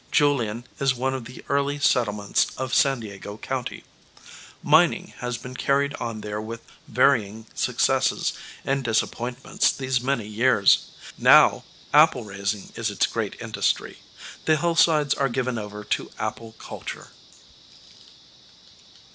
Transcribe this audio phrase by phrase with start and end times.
[0.11, 3.83] Julian is one of the early settlements of San Diego County.
[4.63, 8.33] Mining has been carried on there with varying successes
[8.65, 10.87] and disappointments these many years.
[11.19, 13.99] Now apple raising is its great industry.
[14.45, 17.09] The hillsides are given over to apple culture.